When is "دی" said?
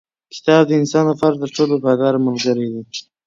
2.73-2.81